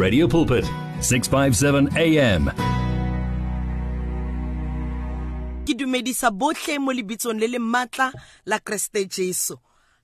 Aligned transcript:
Radio 0.00 0.26
Pulpit, 0.26 0.64
657 1.04 1.92
AM. 1.92 2.48
ke 5.60 5.76
dumedisa 5.76 6.30
botlhe 6.32 6.80
mo 6.80 6.88
lebitsong 6.88 7.36
le 7.36 7.46
le 7.52 7.60
maatla 7.60 8.08
la 8.48 8.58
kreste 8.58 9.04
jesu. 9.04 9.54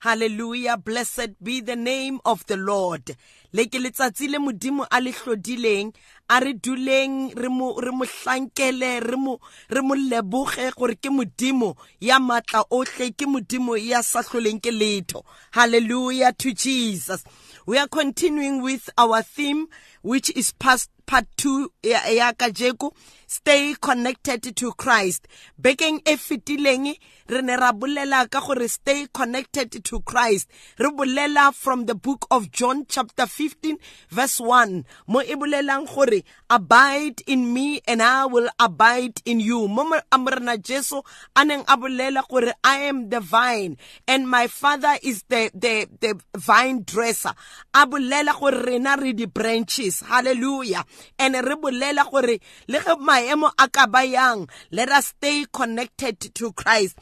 Hallelujah 0.05 0.77
blessed 0.77 1.33
be 1.41 1.61
the 1.65 1.75
name 1.75 2.21
of 2.23 2.45
the 2.45 2.55
lord. 2.55 3.17
Le 3.51 3.65
ke 3.65 3.81
letsatsi 3.81 4.29
le 4.29 4.37
modimo 4.37 4.85
a 4.85 5.01
le 5.01 5.11
hlodileng 5.11 5.89
a 6.29 6.39
re 6.45 6.53
duleng 6.53 7.33
re 7.33 7.49
mo 7.49 7.73
re 7.81 7.89
mo 7.91 8.05
hlankele 8.05 9.01
re 9.01 9.17
mo 9.17 9.39
re 9.73 9.81
mo 9.81 9.97
leboge 9.97 10.69
gore 10.77 10.93
ke 11.01 11.09
modimo 11.09 11.73
ya 11.99 12.21
matla 12.21 12.61
otlhe 12.69 13.09
ke 13.17 13.25
modimo 13.25 13.73
ya 13.73 14.05
sa 14.05 14.21
ke 14.21 14.71
letho. 14.71 15.25
Hallelujah 15.57 16.31
to 16.37 16.53
jesus 16.53 17.25
we 17.67 17.77
are 17.77 17.87
continuing 17.87 18.61
with 18.63 18.89
our 18.97 19.21
theme 19.21 19.67
which 20.01 20.29
is 20.35 20.53
past 20.53 20.89
part 21.05 21.25
2 21.37 21.67
ya 21.83 21.99
ya 22.07 22.33
kajeko 22.33 22.93
stay 23.27 23.75
connected 23.79 24.55
to 24.55 24.71
Christ. 24.73 25.27
Bekeng 25.59 25.99
e 26.07 26.15
fetileng 26.15 26.95
re 27.27 27.41
ne 27.43 27.55
ra 27.59 27.73
bolela 27.75 28.23
ka 28.31 28.39
gore 28.39 28.67
stay 28.67 29.07
connected 29.13 29.83
to 29.83 29.99
Christ. 30.01 30.47
Re 30.79 30.89
bolela 30.89 31.53
from 31.53 31.85
the 31.85 31.95
book 31.95 32.25
of 32.31 32.51
John 32.51 32.85
chapter 32.87 33.27
15 33.27 33.77
verse 34.09 34.39
1 34.39 34.85
mo 35.07 35.19
e 35.19 35.35
bolelang 35.35 35.85
gore 35.85 36.23
abide 36.49 37.21
in 37.27 37.53
me 37.53 37.81
and 37.85 38.01
I 38.01 38.25
will 38.25 38.47
abide 38.59 39.21
in 39.25 39.41
you. 39.41 39.67
Mo 39.67 39.99
amrena 40.09 40.55
Jesu 40.55 41.01
aneng 41.35 41.67
a 41.67 41.75
bolela 41.77 42.23
gore 42.27 42.53
I 42.63 42.87
am 42.87 43.09
the 43.09 43.19
vine 43.19 43.75
and 44.07 44.27
my 44.27 44.47
father 44.47 44.95
is 45.03 45.23
the 45.27 45.51
the 45.53 45.87
the 45.99 46.15
vine 46.37 46.83
dresser. 46.83 47.35
A 47.73 47.85
bolela 47.85 48.39
gore 48.39 48.63
rena 48.63 48.95
re 48.95 49.11
di 49.11 49.25
branches. 49.25 49.99
Hallelujah. 49.99 50.85
And 51.19 51.35
re 51.35 51.55
bolela 51.59 52.09
gore 52.09 52.39
le 52.67 52.79
ge 52.79 52.95
maemo 53.17 53.51
a 53.57 53.67
ka 53.67 54.45
let 54.71 54.89
us 54.89 55.07
stay 55.07 55.45
connected 55.51 56.19
to 56.35 56.51
Christ. 56.53 56.97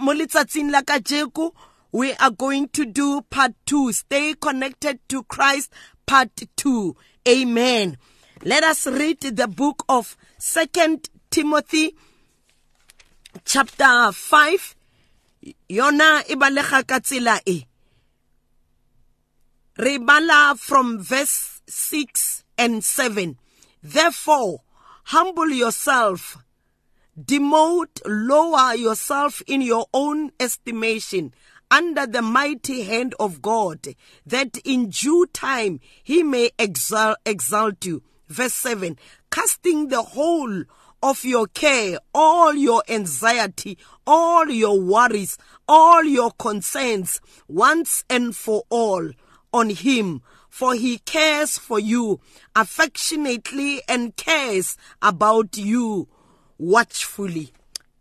Mo 0.00 0.12
letsatsing 0.12 0.70
la 0.70 0.82
ka 0.82 0.98
jeko 0.98 1.52
we 1.92 2.14
are 2.14 2.30
going 2.30 2.68
to 2.68 2.86
do 2.86 3.20
part 3.30 3.52
2 3.66 3.92
stay 3.92 4.34
connected 4.34 4.98
to 5.08 5.22
Christ 5.24 5.72
part 6.06 6.30
2 6.56 6.96
amen. 7.28 7.98
Let 8.42 8.64
us 8.64 8.86
read 8.86 9.20
the 9.20 9.46
book 9.46 9.84
of 9.88 10.16
second 10.38 11.08
Timothy 11.30 11.94
chapter 13.44 14.12
5 14.12 14.76
yona 15.68 16.22
e 16.28 16.34
balega 16.34 16.86
ka 16.86 16.98
tsela 17.00 17.40
e. 17.46 17.66
Re 19.78 19.98
bala 19.98 20.54
from 20.56 20.98
verse 20.98 21.60
6 21.66 22.44
and 22.58 22.84
7 22.84 23.36
Therefore, 23.82 24.60
humble 25.04 25.50
yourself, 25.50 26.38
demote, 27.20 28.00
lower 28.06 28.74
yourself 28.74 29.42
in 29.46 29.60
your 29.60 29.86
own 29.92 30.30
estimation 30.40 31.32
under 31.70 32.06
the 32.06 32.22
mighty 32.22 32.82
hand 32.82 33.14
of 33.18 33.40
God, 33.40 33.88
that 34.26 34.58
in 34.64 34.90
due 34.90 35.26
time 35.32 35.80
he 36.02 36.22
may 36.22 36.50
exalt, 36.58 37.16
exalt 37.24 37.84
you. 37.84 38.02
Verse 38.28 38.54
7 38.54 38.98
Casting 39.30 39.88
the 39.88 40.02
whole 40.02 40.64
of 41.02 41.24
your 41.24 41.46
care, 41.48 41.98
all 42.14 42.54
your 42.54 42.82
anxiety, 42.88 43.76
all 44.06 44.48
your 44.48 44.80
worries, 44.80 45.36
all 45.66 46.04
your 46.04 46.30
concerns, 46.32 47.20
once 47.48 48.04
and 48.08 48.36
for 48.36 48.62
all 48.70 49.10
on 49.52 49.70
him 49.70 50.22
for 50.48 50.74
he 50.74 50.98
cares 50.98 51.56
for 51.58 51.80
you 51.80 52.20
affectionately 52.54 53.80
and 53.88 54.14
cares 54.16 54.76
about 55.00 55.56
you 55.56 56.08
watchfully. 56.58 57.52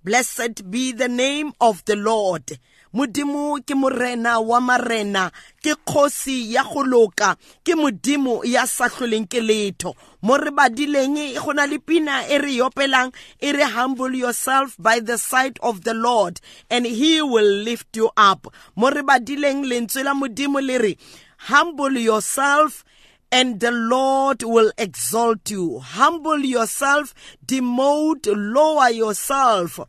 Blessed 0.04 0.70
be 0.70 0.92
the 0.92 1.08
name 1.08 1.54
of 1.62 1.86
the 1.86 1.96
Lord. 1.96 2.60
modimo 2.94 3.56
ke 3.64 3.72
morena 3.72 4.40
wa 4.40 4.60
marena 4.60 5.32
ke 5.64 5.76
kgosi 5.86 6.54
ya 6.54 6.64
go 6.64 6.84
loka 6.84 7.38
ke 7.64 7.72
modimo 7.76 8.44
ya 8.44 8.68
sa 8.68 8.92
hloleng 8.92 9.28
ke 9.32 9.40
letho 9.40 9.96
mo 10.22 10.36
re 10.36 10.52
badileng 10.52 11.16
go 11.40 11.56
na 11.56 11.66
le 11.66 11.80
pina 11.80 12.28
e 12.28 12.38
re 12.38 12.60
yopelang 12.60 13.16
e 13.40 13.52
re 13.56 13.64
humble 13.64 14.12
yourself 14.12 14.76
by 14.76 15.00
the 15.00 15.18
side 15.18 15.56
of 15.64 15.88
the 15.88 15.94
lord 15.94 16.42
and 16.70 16.86
he 16.86 17.22
will 17.22 17.64
lift 17.64 17.96
you 17.96 18.12
up 18.18 18.52
mo 18.76 18.92
re 18.92 19.02
badileng 19.08 19.64
lentswe 19.64 20.04
la 20.04 20.12
modimo 20.12 20.60
le 20.60 20.78
re 20.78 20.98
Humble 21.46 21.94
yourself 21.94 22.84
and 23.32 23.60
the 23.60 23.72
Lord 23.72 24.44
will 24.44 24.72
exalt 24.78 25.50
you. 25.50 25.80
Humble 25.80 26.40
yourself, 26.40 27.16
demote, 27.44 28.28
lower 28.28 28.90
yourself, 28.90 29.80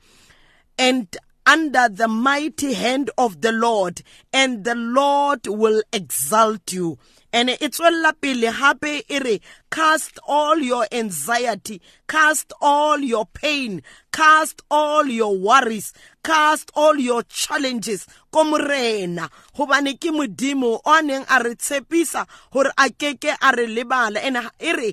and 0.78 1.14
under 1.44 1.88
the 1.90 2.08
mighty 2.08 2.72
hand 2.72 3.10
of 3.18 3.42
the 3.42 3.52
Lord, 3.52 4.02
and 4.32 4.64
the 4.64 4.74
Lord 4.76 5.46
will 5.46 5.82
exalt 5.92 6.72
you. 6.72 6.98
And 7.34 7.48
it's 7.48 7.78
tswella 7.78 8.12
pele 8.20 8.52
hape 8.52 9.04
e 9.08 9.40
cast 9.70 10.18
all 10.28 10.58
your 10.58 10.86
anxiety 10.92 11.80
cast 12.06 12.52
all 12.60 12.98
your 12.98 13.24
pain 13.24 13.82
cast 14.12 14.60
all 14.70 15.06
your 15.06 15.34
worries 15.34 15.94
cast 16.22 16.70
all 16.74 16.96
your 16.96 17.22
challenges 17.24 18.06
ko 18.30 18.44
morena. 18.44 19.28
Gobane 19.56 19.98
ke 19.98 20.12
modimo 20.12 20.80
o 20.84 21.00
neng 21.00 21.24
a 21.28 21.42
re 21.42 21.54
tshepisa 21.54 22.26
gore 22.52 22.70
a 22.78 22.88
keke 22.90 23.34
a 23.40 23.56
re 23.56 23.66
lebala. 23.66 24.18
And 24.22 24.36
ha 24.36 24.50
re 24.60 24.92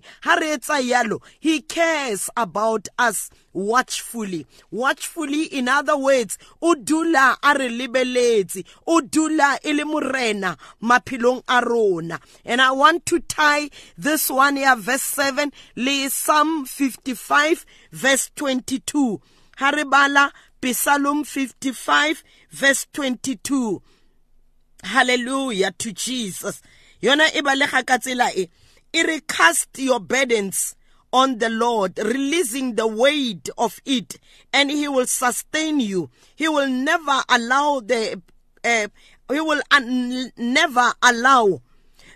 etsa 0.57 0.81
yalo 0.81 1.21
he 1.39 1.61
cares 1.61 2.29
about 2.35 2.87
us 2.97 3.29
watchfully. 3.53 4.47
Watchfully 4.71 5.43
in 5.43 5.67
other 5.67 5.97
words 5.97 6.37
o 6.61 6.75
dula 6.75 7.37
a 7.43 7.53
re 7.53 7.69
lebeletse 7.69 8.65
o 8.87 9.01
dula 9.01 9.59
e 9.63 9.73
le 9.73 9.83
morena 9.83 10.57
maphelong 10.81 11.43
a 11.47 11.61
rona 11.61 12.19
and 12.45 12.61
i 12.61 12.71
want 12.71 13.05
to 13.05 13.19
tie 13.19 13.69
this 13.97 14.29
one 14.29 14.55
here 14.55 14.75
verse 14.75 15.01
7 15.01 15.51
le 15.75 16.09
psalm 16.09 16.65
55 16.65 17.65
verse 17.91 18.29
22 18.35 19.21
Haribala, 19.59 20.31
Psalm 20.63 21.23
55 21.25 22.23
verse 22.51 22.87
22 22.93 23.81
hallelujah 24.83 25.71
to 25.77 25.91
jesus. 25.91 26.61
Yona 27.01 27.27
e 27.35 27.41
balega 27.41 27.85
ka 27.85 27.97
tsela 27.97 28.31
e 28.33 28.49
cast 29.27 29.77
your 29.77 29.99
burdens 29.99 30.75
on 31.11 31.39
the 31.39 31.49
Lord, 31.49 31.97
releasing 31.97 32.75
the 32.75 32.87
weight 32.87 33.49
of 33.57 33.81
it, 33.85 34.19
and 34.53 34.69
He 34.69 34.87
will 34.87 35.07
sustain 35.07 35.79
you. 35.79 36.09
He 36.35 36.47
will 36.47 36.69
never 36.69 37.23
allow 37.29 37.79
the, 37.79 38.21
uh, 38.63 38.87
He 39.31 39.41
will 39.41 39.61
un- 39.71 40.31
never 40.37 40.93
allow 41.01 41.61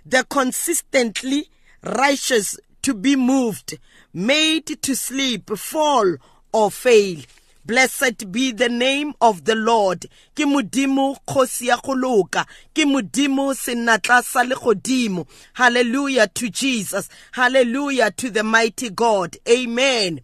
the 0.05 0.25
consistently 0.29 1.49
righteous 1.83 2.57
to 2.81 2.93
be 2.93 3.15
moved, 3.15 3.79
made 4.13 4.67
to 4.81 4.95
sleep, 4.95 5.49
fall, 5.57 6.17
or 6.51 6.69
fail. 6.69 7.19
Blessed 7.65 8.29
be 8.29 8.51
the 8.51 8.67
name 8.67 9.13
of 9.21 9.45
the 9.45 9.55
Lord. 9.55 10.05
Ke 10.35 10.43
modimo. 10.43 11.15
Ke 11.15 12.83
modimo 12.83 13.53
senatla. 13.55 15.25
Hallelujah 15.53 16.27
to 16.27 16.49
Jesus. 16.49 17.07
Hallelujah 17.31 18.11
to 18.11 18.29
the 18.29 18.43
mighty 18.43 18.89
God. 18.89 19.37
Amen. 19.47 20.19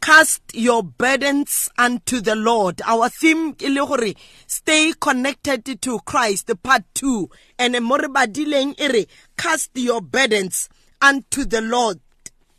Cast 0.00 0.42
your 0.54 0.82
burdens 0.82 1.68
unto 1.76 2.20
the 2.20 2.34
Lord. 2.34 2.80
Our 2.86 3.08
theme 3.08 3.54
ke 3.54 4.16
stay 4.46 4.92
connected 4.98 5.82
to 5.82 6.00
Christ 6.00 6.50
part 6.62 6.84
2. 6.94 7.28
And 7.58 7.84
mo 7.84 7.96
re 7.96 8.08
badileng 8.08 8.80
e 8.80 8.88
re 8.88 9.06
cast 9.36 9.70
your 9.74 10.00
burdens 10.00 10.68
unto 11.02 11.44
the 11.44 11.60
Lord. 11.60 12.00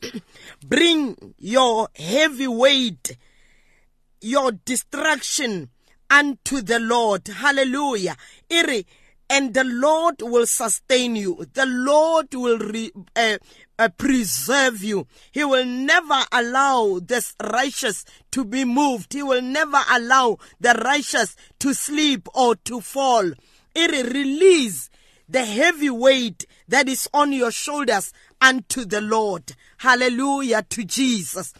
Bring 0.67 1.33
your 1.37 1.89
heavy 1.95 2.47
weight 2.47 3.17
your 4.21 4.51
destruction 4.51 5.69
unto 6.09 6.61
the 6.61 6.79
Lord. 6.79 7.27
Hallelujah. 7.27 8.15
Iri, 8.49 8.85
and 9.31 9.53
the 9.53 9.63
Lord 9.63 10.21
will 10.21 10.45
sustain 10.45 11.15
you. 11.15 11.45
The 11.53 11.65
Lord 11.65 12.33
will 12.33 12.59
re, 12.59 12.91
uh, 13.15 13.37
uh, 13.79 13.87
preserve 13.97 14.83
you. 14.83 15.07
He 15.31 15.45
will 15.45 15.63
never 15.65 16.21
allow 16.33 16.99
the 16.99 17.25
righteous 17.41 18.03
to 18.31 18.43
be 18.43 18.65
moved. 18.65 19.13
He 19.13 19.23
will 19.23 19.41
never 19.41 19.79
allow 19.89 20.37
the 20.59 20.73
righteous 20.83 21.37
to 21.59 21.73
sleep 21.73 22.27
or 22.35 22.57
to 22.57 22.81
fall. 22.81 23.31
Iri, 23.73 24.03
release 24.03 24.89
the 25.29 25.45
heavy 25.45 25.89
weight 25.89 26.45
that 26.67 26.89
is 26.89 27.07
on 27.13 27.31
your 27.31 27.51
shoulders 27.51 28.11
unto 28.41 28.83
the 28.83 28.99
Lord. 28.99 29.55
Hallelujah 29.77 30.63
to 30.63 30.83
Jesus. 30.83 31.53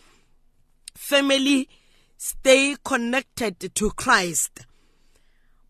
Family, 0.94 1.70
stay 2.18 2.76
connected 2.84 3.74
to 3.76 3.92
Christ. 3.92 4.66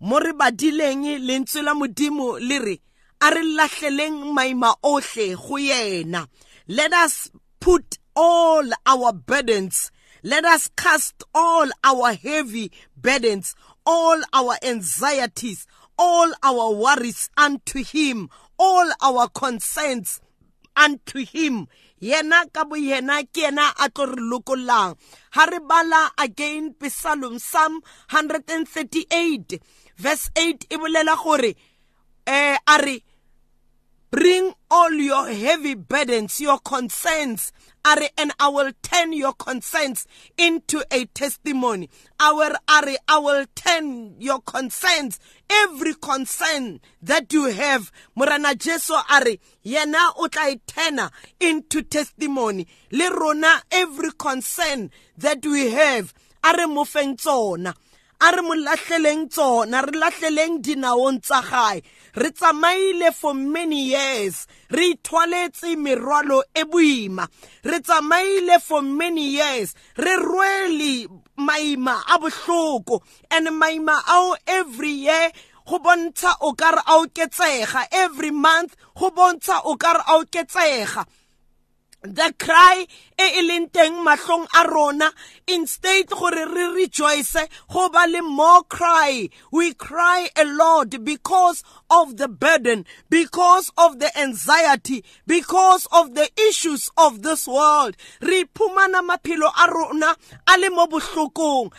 Mo 0.01 0.19
re 0.19 0.33
badileng 0.33 1.03
lentswe 1.27 1.61
la 1.61 1.73
modimo 1.73 2.39
le 2.39 2.57
re 2.59 2.75
a 3.21 3.29
re 3.29 3.43
lahleleng 3.57 4.33
maima 4.35 4.75
ohle 4.83 5.35
go 5.35 5.55
yena. 5.57 6.27
Let 6.67 6.93
us 6.93 7.29
put 7.59 7.97
all 8.15 8.65
our 8.85 9.13
burdens 9.13 9.91
let 10.23 10.45
us 10.45 10.69
cast 10.75 11.23
all 11.33 11.67
our 11.83 12.13
heavy 12.13 12.71
burdens 12.95 13.55
all 13.85 14.21
our 14.33 14.55
anxieties 14.61 15.65
all 15.97 16.31
our 16.43 16.73
worries 16.73 17.29
unto 17.37 17.83
him 17.83 18.29
all 18.59 18.87
our 19.01 19.27
concerns 19.29 20.21
unto 20.75 21.25
him. 21.25 21.67
Yena 22.01 22.51
ka 22.53 22.65
bo 22.65 22.75
yena 22.75 23.21
ke 23.29 23.45
yena 23.45 23.73
a 23.77 23.89
tlo 23.89 24.05
re 24.09 24.21
lokollang 24.21 24.97
ha 25.31 25.45
re 25.45 25.59
bala 25.59 26.11
again 26.17 26.73
psalm 26.89 27.37
psalm 27.37 27.81
138 28.09 29.61
verse 29.97 30.29
8 30.35 30.67
e 30.69 30.77
bolela 30.77 31.15
gore 31.15 31.55
eh 32.25 32.57
a 32.67 32.77
re 32.77 33.03
bring 34.11 34.53
all 34.69 34.93
your 34.93 35.27
heavy 35.27 35.75
burdens 35.75 36.39
your 36.39 36.59
concerns 36.59 37.51
are 37.83 38.09
and 38.17 38.31
I 38.39 38.49
will 38.49 38.71
turn 38.81 39.13
your 39.13 39.33
concerns 39.33 40.07
into 40.37 40.83
a 40.91 41.05
testimony. 41.05 41.89
I 42.19 42.31
will, 42.31 42.55
are, 42.67 42.97
I 43.07 43.19
will 43.19 43.45
turn 43.55 44.15
your 44.19 44.39
concerns, 44.41 45.19
every 45.49 45.95
concern 45.95 46.79
that 47.01 47.33
you 47.33 47.45
have. 47.45 47.91
Morana 48.15 48.55
Jesu 48.55 48.93
are, 48.93 49.25
yena 49.65 50.11
o 50.17 50.27
tla 50.27 50.55
turn 50.67 50.99
into 51.39 51.81
testimony. 51.83 52.67
Le 52.91 53.09
rona 53.09 53.61
every 53.71 54.11
concern 54.11 54.91
that 55.17 55.45
we 55.45 55.71
have, 55.71 56.13
are 56.43 56.67
mo 56.67 56.83
feng 56.83 57.17
tsona. 57.17 57.73
A 58.21 58.31
re 58.31 58.41
mo 58.45 58.53
latlheleng 58.53 59.29
tsona 59.33 59.81
re 59.81 59.97
latlheleng 59.97 60.61
dinaong 60.61 61.19
tsa 61.25 61.41
gae. 61.41 61.81
Re 62.13 62.29
tsamaile 62.29 63.09
for 63.13 63.33
many 63.33 63.89
years. 63.97 64.45
Re 64.69 64.93
ithwaletse 64.93 65.73
merwalo 65.75 66.43
e 66.53 66.63
boima. 66.63 67.25
Re 67.63 67.79
tsamaile 67.79 68.61
for 68.61 68.81
many 68.83 69.25
years. 69.41 69.73
Re 69.97 70.15
rwele 70.17 71.07
maima 71.37 72.03
a 72.13 72.19
bohloko. 72.19 73.01
And 73.31 73.47
maima 73.47 73.97
ao 74.07 74.35
every 74.45 74.91
year 74.91 75.31
go 75.65 75.79
bontsha 75.79 76.35
o 76.41 76.53
ka 76.53 76.69
re 76.69 76.81
a 76.85 77.01
oketsega. 77.01 77.87
Every 77.91 78.31
month 78.31 78.75
go 78.93 79.09
bontsha 79.09 79.61
o 79.65 79.75
ka 79.77 79.93
re 79.93 80.03
a 80.05 80.21
oketsega. 80.21 81.05
The 82.03 82.33
cry 82.39 82.87
e 83.19 83.23
e 83.39 83.41
leng 83.47 83.69
teng 83.69 84.03
mahlong 84.03 84.47
a 84.57 84.67
rona 84.67 85.11
instead 85.47 86.07
gore 86.07 86.47
re 86.49 86.65
rejoice 86.73 87.37
go 87.69 87.89
ba 87.89 88.07
le 88.09 88.23
more 88.23 88.63
cry. 88.63 89.29
We 89.51 89.75
cry 89.75 90.29
a 90.35 90.45
lot 90.45 91.03
because 91.03 91.63
of 91.91 92.17
the 92.17 92.27
burden 92.27 92.85
because 93.09 93.71
of 93.77 93.99
the 93.99 94.09
anxiety 94.17 95.03
because 95.27 95.87
of 95.91 96.15
the 96.15 96.27
issues 96.49 96.89
of 96.97 97.21
this 97.21 97.47
world. 97.47 97.95
Re 98.19 98.45
phumana 98.45 99.05
maphelo 99.07 99.51
a 99.53 99.71
rona 99.71 100.15
a 100.47 100.57
le 100.57 100.71
mo 100.71 100.87
bohlokong 100.87 101.71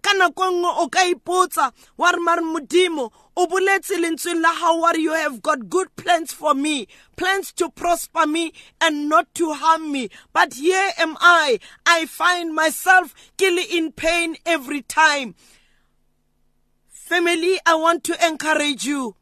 ka 0.00 0.12
nako 0.12 0.50
nngwe 0.50 0.70
o 0.82 0.88
ka 0.88 1.00
ipotsa 1.04 1.72
wa 1.96 2.10
re 2.10 2.20
mare 2.20 2.42
modimo 2.42 3.10
o 3.36 3.46
boletse 3.46 3.96
lentsweng 4.02 4.40
la 4.42 4.92
you 4.94 5.12
have 5.12 5.40
got 5.42 5.68
good 5.68 5.94
plans 5.96 6.32
for 6.32 6.54
me 6.54 6.86
plans 7.16 7.52
to 7.52 7.70
prosper 7.70 8.26
me 8.26 8.52
and 8.80 9.08
not 9.08 9.32
to 9.34 9.52
harm 9.52 9.92
me. 9.92 10.08
But 10.32 10.54
here 10.54 10.90
am 10.98 11.16
i 11.20 11.58
i 11.86 12.06
find 12.06 12.54
myself 12.54 13.14
killing 13.36 13.66
in 13.70 13.92
pain 13.92 14.36
every 14.46 14.82
time. 14.82 15.34
Family 16.88 17.58
i 17.66 17.74
want 17.74 18.04
to 18.04 18.26
encourage 18.26 18.84
you. 18.84 19.16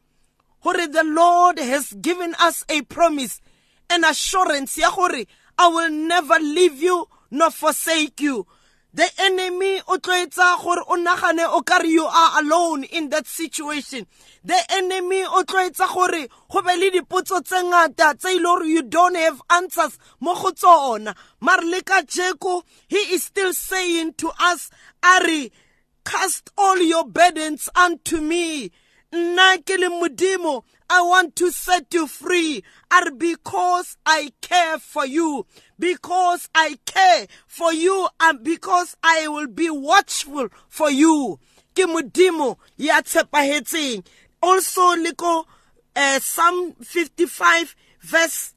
Gore 0.63 0.87
the 0.87 1.03
lord 1.03 1.59
has 1.59 1.93
given 1.93 2.35
us 2.39 2.63
a 2.69 2.81
promise 2.83 3.41
an 3.89 4.03
assurance 4.03 4.77
ya 4.77 4.91
i 5.57 5.67
will 5.67 5.89
never 5.89 6.39
leave 6.39 6.81
you 6.81 7.07
nor 7.31 7.49
forsake 7.51 8.21
you 8.21 8.45
the 8.93 9.07
enemy 9.19 9.81
o 9.87 9.97
tloetsa 9.97 10.61
gore 10.63 10.83
o 10.87 10.95
nagane 10.95 11.45
o 11.47 11.61
kare 11.61 11.87
you 11.87 12.05
are 12.05 12.41
alone 12.41 12.83
in 12.85 13.09
that 13.09 13.27
situation. 13.27 14.07
The 14.43 14.57
enemy 14.71 15.23
o 15.23 15.43
tloetsa 15.43 15.87
gore 15.93 16.27
go 16.49 16.61
be 16.61 16.75
le 16.75 16.91
dipotso 16.91 17.43
tse 17.43 17.63
ngata 17.63 18.17
tse 18.17 18.35
ile 18.35 18.43
gore 18.43 18.65
you 18.65 18.81
don't 18.81 19.15
have 19.15 19.41
answers 19.51 19.97
mo 20.19 20.33
go 20.33 20.51
tsona. 20.51 21.15
Mare 21.39 21.63
le 21.65 21.81
ka 21.83 22.01
jeko 22.01 22.63
he 22.87 22.97
is 23.13 23.23
still 23.25 23.53
saying 23.53 24.13
to 24.13 24.31
us 24.39 24.71
are 25.03 25.49
cast 26.03 26.49
all 26.57 26.81
your 26.81 27.05
burdens 27.05 27.69
unto 27.75 28.19
me. 28.19 28.71
Nna 29.13 29.63
ke 29.63 29.77
le 29.77 29.89
modimo 29.89 30.63
I 30.91 31.03
want 31.03 31.35
to 31.35 31.51
set 31.51 31.93
you 31.93 32.07
free. 32.07 32.63
And 32.89 33.19
because 33.19 33.97
I 34.07 34.33
care 34.41 34.79
for 34.79 35.05
you, 35.05 35.45
because 35.79 36.49
I 36.53 36.77
care 36.85 37.27
for 37.47 37.73
you, 37.73 38.07
and 38.19 38.43
because 38.43 38.95
I 39.01 39.27
will 39.27 39.47
be 39.47 39.69
watchful 39.69 40.49
for 40.67 40.91
you. 40.91 41.39
Ke 41.73 41.87
modimo 41.87 42.57
ya 42.77 43.01
tshepahetseng. 43.01 44.05
Also 44.41 44.95
le 44.95 45.13
ko 45.15 45.45
uh, 45.95 46.19
Psalm 46.19 46.73
55 46.81 47.75
verse 48.01 48.53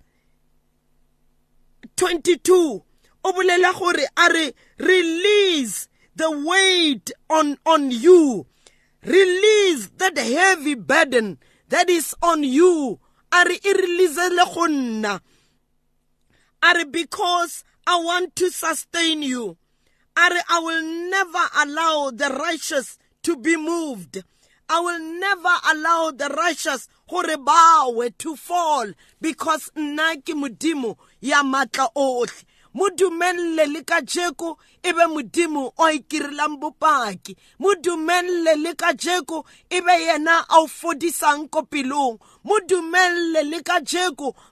22. 1.97 2.83
O 3.25 3.33
bolela 3.33 3.73
gore 3.79 4.05
a 4.17 4.53
release 4.79 5.89
the 6.17 6.31
weight 6.31 7.13
on 7.31 7.57
on 7.65 7.91
you. 7.91 8.47
Release 9.05 9.91
that 9.99 10.17
heavy 10.19 10.75
burden 10.75 11.39
that 11.69 11.89
is 11.89 12.15
on 12.23 12.43
you 12.43 12.99
a 13.33 13.45
re 13.45 13.59
release 13.65 14.17
le 14.17 14.45
go 14.45 14.67
nna 14.69 15.21
a 16.63 16.75
re 16.75 16.85
because 16.85 17.65
i 17.87 17.97
want 17.97 18.37
to 18.37 18.51
sustain 18.51 19.23
you. 19.23 19.57
Are 20.17 20.31
i 20.49 20.59
will 20.61 20.83
never 21.11 21.45
allow 21.63 22.11
the 22.11 22.29
righteous 22.29 22.99
to 23.23 23.37
be 23.37 23.57
moved. 23.57 24.23
I 24.69 24.81
will 24.81 25.01
never 25.01 25.55
allow 25.73 26.13
the 26.13 26.29
righteous 26.29 26.89
gore 27.09 27.37
bawe 27.37 28.11
to 28.19 28.37
fall 28.37 28.87
because 29.21 29.71
nna 29.77 30.17
ke 30.25 30.35
modimo 30.35 30.97
ya 31.21 31.43
matla 31.43 31.89
otlhe 31.95 32.45
mo 32.75 32.89
dumelele 32.91 33.67
le 33.67 33.83
ka 33.85 34.01
jeko 34.01 34.57
e 34.83 34.93
be 34.93 35.07
modimo 35.07 35.73
o 35.77 35.91
ikirilang 35.91 36.59
bopaki. 36.59 37.37
Mo 37.59 37.75
dumelele 37.75 38.75
yena 40.07 40.45
a 40.49 40.59
o 40.61 40.67
fodisang 40.67 41.51
ko 41.51 41.63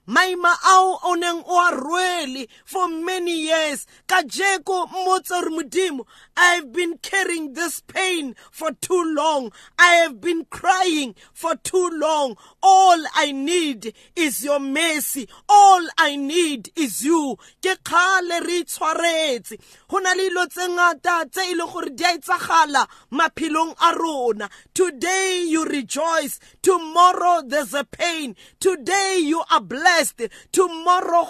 maima 0.07 0.55
ao 0.65 0.99
o 1.05 1.15
neng 1.15 1.43
o 1.47 1.59
a 1.59 1.71
rwele 1.73 2.47
for 2.65 2.89
many 2.89 3.47
years. 3.47 3.87
Ka 4.07 4.23
jeko 4.23 4.87
mmotse 4.87 5.41
gore 5.41 5.51
modimo 5.51 6.07
i 6.37 6.55
have 6.55 6.73
been 6.73 6.99
carrying 6.99 7.53
this 7.55 7.81
pain 7.81 8.35
for 8.51 8.73
too 8.81 9.15
long. 9.15 9.53
I 9.79 9.95
have 10.03 10.21
been 10.21 10.45
crying 10.47 11.15
for 11.33 11.55
too 11.57 11.91
long. 11.93 12.37
All 12.63 12.99
i 13.15 13.33
need 13.33 13.93
is 14.17 14.45
your 14.45 14.61
mercy. 14.61 15.29
All 15.49 15.87
i 15.99 16.17
need 16.17 16.71
is 16.77 17.05
you. 17.05 17.37
Ke 17.63 17.77
kgale 17.83 18.41
re 18.47 18.63
itshwaretse. 18.65 19.61
Go 19.89 19.99
na 19.99 20.13
le 20.13 20.31
dilo 20.31 20.47
tse 20.49 20.69
ngata 20.69 21.31
tse 21.31 21.53
e 21.53 21.55
le 21.55 21.67
gore 21.67 21.91
di 21.91 22.05
a 22.05 22.17
etsagala 22.17 22.87
maphelong 23.13 23.75
a 23.83 23.95
rona. 23.97 24.49
Today 24.75 25.45
you 25.47 25.65
rejoice. 25.65 26.41
Tomorrow 26.63 27.43
there's 27.47 27.75
a 27.75 27.80
pain. 27.85 28.37
Today 28.59 29.19
you 29.23 29.43
are 29.51 29.61
blessed. 29.61 30.23
Tomorrow 30.53 31.25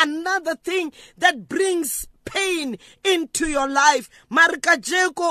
another 0.00 0.56
thing 0.56 0.92
that 1.18 1.48
brings 1.48 2.06
pain 2.24 2.76
into 3.04 3.48
your 3.48 3.68
life. 3.68 4.08
Mare 4.30 4.58
ka 4.58 4.76
jeko 4.76 5.28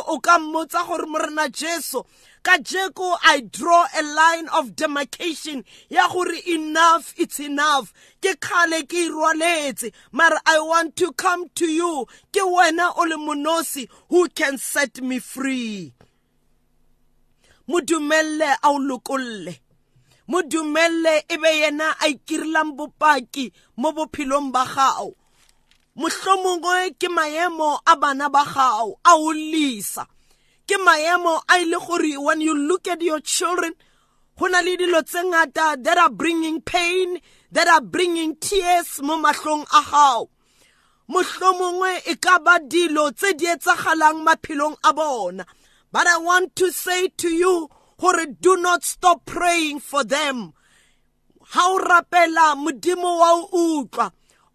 i 3.23 3.41
draw 3.41 3.85
a 3.97 4.03
line 4.03 4.47
of 4.49 4.75
demarcation. 4.75 5.63
Ya 5.89 6.07
gore 6.07 6.33
enough 6.47 7.13
it's 7.17 7.39
enough. 7.39 7.93
Ke 8.21 8.35
i 10.45 10.59
want 10.59 10.95
to 10.95 11.11
come 11.13 11.49
to 11.55 11.65
you. 11.65 12.05
Ke 12.33 12.39
wena 12.41 13.87
who 14.09 14.27
can 14.29 14.57
set 14.57 15.01
me 15.01 15.19
free 15.19 15.93
modumelle 20.29 21.25
e 21.27 21.37
be 21.41 21.49
yena 21.61 21.87
a 21.99 22.07
ikirilang 22.13 22.71
bopaki 22.77 23.51
mo 23.77 23.89
bophelong 23.91 24.51
ba 24.53 24.63
gago 24.65 25.15
mohlomongwe 25.99 26.95
ke 26.99 27.09
maemo 27.09 27.79
a 27.85 27.95
bana 27.97 28.29
ba 28.29 28.45
gago 28.45 28.99
a 29.03 29.17
o 29.17 29.33
lisa. 29.33 30.05
Ke 30.67 30.77
maemo 30.77 31.41
a 31.49 31.57
ile 31.59 31.77
gore 31.81 32.13
when 32.17 32.41
you 32.41 32.53
look 32.53 32.87
at 32.87 33.01
your 33.01 33.19
children 33.19 33.73
go 34.37 34.47
na 34.47 34.61
le 34.61 34.77
dilo 34.77 35.01
tse 35.01 35.23
ngata 35.25 35.83
that 35.83 35.97
are 35.97 36.09
bringing 36.13 36.61
pain 36.61 37.19
that 37.51 37.67
are 37.67 37.81
bringing 37.81 38.35
tears 38.35 39.01
mo 39.01 39.17
mahlong 39.17 39.65
a 39.73 39.81
gago 39.81 40.29
mohlomongwe 41.09 42.05
e 42.05 42.15
ka 42.15 42.37
ba 42.39 42.59
dilo 42.59 43.09
tse 43.11 43.33
di 43.33 43.45
etsagalang 43.45 44.21
maphelong 44.23 44.77
a 44.85 44.93
bona. 44.93 45.45
But 45.91 46.05
i 46.05 46.17
want 46.19 46.55
to 46.57 46.71
say 46.71 47.07
to 47.17 47.29
you 47.33 47.67
gore 47.99 48.25
do 48.39 48.55
not 48.57 48.83
stop 48.83 49.25
praying 49.25 49.79
for 49.79 50.03
them. 50.03 50.53
Ha 51.51 51.61
o 51.67 51.79
rapela 51.79 52.55
modimo 52.55 53.19
wa 53.19 53.31
o 53.33 53.83
utlwa 53.83 54.11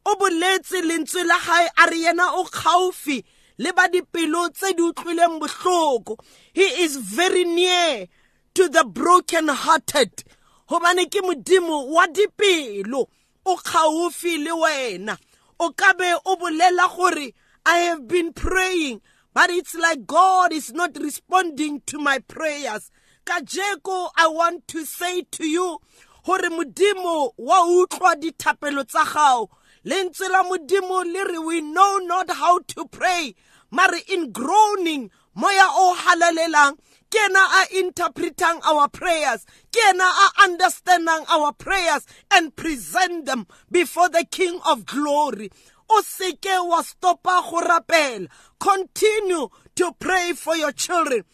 o 0.06 0.16
boletse 0.16 0.80
lentswe 0.82 1.24
la 1.26 1.38
gae 1.38 1.68
a 1.76 1.86
re 1.90 1.98
yena 2.04 2.32
o 2.38 2.44
kgaufi 2.44 3.22
le 3.58 3.72
ba 3.72 3.88
dipelo 3.88 4.48
tse 4.52 4.72
di 4.72 4.82
utlwileng 4.82 5.40
bohloko. 5.40 6.16
He 6.52 6.62
is 6.84 6.96
very 6.96 7.44
near 7.44 8.06
to 8.54 8.68
the 8.68 8.84
broken 8.84 9.48
hearted 9.48 10.24
hobane 10.70 11.04
ke 11.10 11.20
modimo 11.20 11.88
wa 11.92 12.06
dipelo 12.06 13.06
o 13.44 13.56
kgaufi 13.56 14.42
le 14.42 14.52
wena. 14.52 15.18
O 15.60 15.70
ka 15.70 15.92
be 15.92 16.16
o 16.24 16.36
bolela 16.36 16.88
gore 16.96 17.32
i 17.66 17.78
have 17.78 18.08
been 18.08 18.32
praying 18.32 19.00
but 19.34 19.50
it's 19.50 19.74
like 19.74 20.06
god 20.06 20.52
is 20.52 20.72
not 20.72 20.96
responding 21.00 21.82
to 21.86 21.98
my 21.98 22.18
prayers. 22.20 22.90
Kajeko 23.24 24.10
i 24.16 24.26
want 24.26 24.66
to 24.66 24.84
say 24.84 25.22
to 25.22 25.46
you 25.46 25.78
gore 26.24 26.48
modimo 26.48 27.32
wa 27.38 27.64
utlwa 27.66 28.16
dithapelo 28.16 28.84
tsa 28.84 29.04
gago 29.04 29.50
lentswe 29.84 30.28
la 30.28 30.42
modimo 30.42 31.04
le 31.04 31.24
re 31.24 31.38
we 31.38 31.60
know 31.60 31.98
not 31.98 32.30
how 32.30 32.58
to 32.60 32.86
pray. 32.86 33.34
Mare 33.70 34.00
in 34.08 34.32
groaning 34.32 35.10
moya 35.34 35.66
o 35.68 35.94
halalelang 35.94 36.78
ke 37.10 37.18
ena 37.26 37.40
a 37.60 37.78
interpreting 37.78 38.60
our 38.64 38.88
prayers 38.88 39.44
ke 39.70 39.80
ena 39.90 40.04
a 40.04 40.42
understanding 40.44 41.24
our 41.28 41.52
prayers 41.52 42.06
and 42.30 42.56
present 42.56 43.26
them 43.26 43.46
before 43.70 44.08
the 44.08 44.24
king 44.30 44.58
of 44.64 44.86
glory. 44.86 45.50
O 45.90 46.02
seke 46.02 46.66
wa 46.66 46.80
stopa 46.82 47.42
go 47.50 47.60
rapela. 47.60 48.28
Continue 48.58 49.48
to 49.74 49.92
pray 49.98 50.32
for 50.32 50.56
your 50.56 50.72
children 50.72 51.24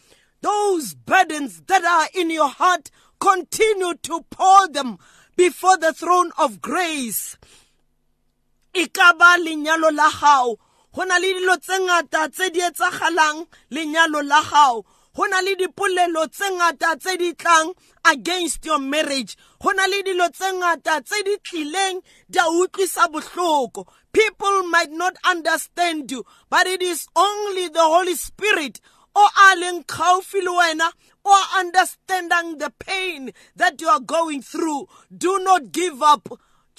those 0.41 0.93
burdens 0.95 1.61
that 1.67 1.83
are 1.83 2.09
in 2.19 2.29
your 2.29 2.49
heart 2.49 2.89
continue 3.19 3.93
to 4.01 4.25
pour 4.29 4.67
them 4.69 4.97
before 5.35 5.77
the 5.77 5.93
throne 5.93 6.31
of 6.37 6.61
grace. 6.61 7.37
E 8.73 8.87
ka 8.87 9.13
ba 9.13 9.37
lenyalo 9.37 9.91
la 9.95 10.09
gago 10.09 10.57
go 10.93 11.03
na 11.03 11.17
le 11.17 11.33
dilo 11.33 11.57
tse 11.59 11.77
ngata 11.79 12.31
tse 12.31 12.49
di 12.49 12.59
etsagalang 12.59 13.47
lenyalo 13.71 14.23
la 14.27 14.41
gago 14.41 14.85
go 15.13 15.25
tlang 17.35 17.73
against 18.05 18.65
your 18.65 18.79
marriage. 18.79 19.37
Go 19.61 19.71
na 19.71 19.85
le 19.85 20.03
dilo 20.03 20.29
tse 20.31 20.51
ngata 20.53 21.03
tse 21.03 21.23
di 21.23 21.37
tlileng 21.37 22.01
di 22.29 22.39
a 22.39 22.43
utlwisa 22.43 23.85
people 24.13 24.63
might 24.63 24.91
not 24.91 25.15
understand 25.29 26.11
you 26.11 26.23
but 26.49 26.67
it 26.67 26.81
is 26.81 27.07
only 27.15 27.67
the 27.69 27.79
holy 27.79 28.15
spirit 28.15 28.79
o 29.15 29.27
a 29.45 29.55
leng 29.55 29.85
kgaufi 29.85 30.41
le 30.43 30.51
wena 30.51 30.91
or 31.23 31.41
understanding 31.57 32.57
the 32.57 32.71
pain 32.79 33.31
that 33.55 33.79
you 33.81 33.87
are 33.87 33.99
going 33.99 34.41
through 34.41 34.87
do 35.15 35.39
not 35.39 35.71
give 35.71 36.01
up 36.01 36.29